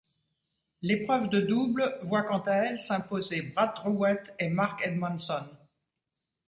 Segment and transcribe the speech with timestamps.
[0.81, 5.47] L'épreuve de double voit quant à elle s'imposer Brad Drewett et Mark Edmondson.